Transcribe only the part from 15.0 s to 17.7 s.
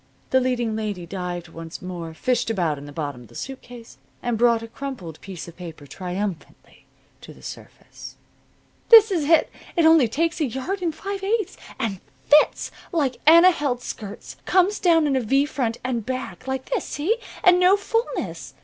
in a V front and back like this. See? And